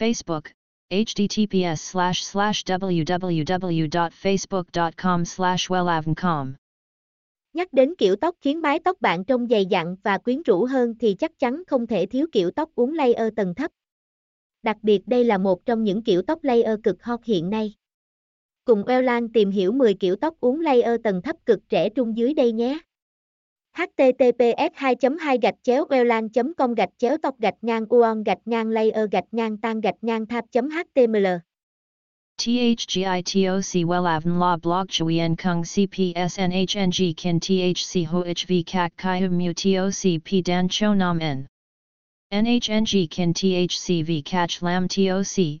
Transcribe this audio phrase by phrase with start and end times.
[0.00, 0.42] Facebook,
[0.90, 6.52] https slash slash www.facebook.com slash wellavncom.
[7.52, 10.94] Nhắc đến kiểu tóc khiến mái tóc bạn trông dày dặn và quyến rũ hơn
[11.00, 13.70] thì chắc chắn không thể thiếu kiểu tóc uốn layer tầng thấp.
[14.62, 17.74] Đặc biệt đây là một trong những kiểu tóc layer cực hot hiện nay.
[18.64, 22.34] Cùng Wellan tìm hiểu 10 kiểu tóc uốn layer tầng thấp cực trẻ trung dưới
[22.34, 22.78] đây nhé
[23.76, 28.70] https 2 2 gạch chéo welan com gạch chéo tóc gạch ngang uon gạch ngang
[28.70, 31.26] layer gạch ngang tan gạch ngang tháp html
[32.38, 40.42] THGITOC WELAVN La Blog Chuyen Kung CPSNHNG Kin THC HOHV Kak Kai Mu TOC P
[40.42, 41.46] Dan Cho Nam N
[42.32, 43.34] NHNG Kin
[44.06, 45.60] vi cach Lam TOC